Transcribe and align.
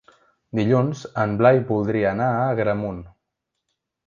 Dilluns 0.59 1.03
en 1.23 1.35
Blai 1.41 1.61
voldria 1.67 2.09
anar 2.15 2.31
a 2.39 2.49
Agramunt. 2.57 3.05